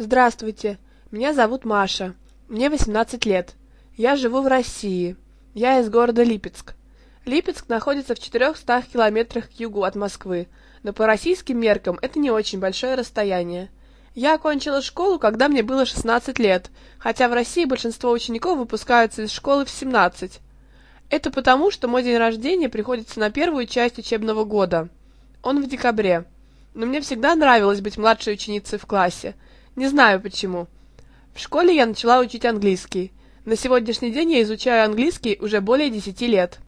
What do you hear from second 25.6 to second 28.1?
в декабре. Но мне всегда нравилось быть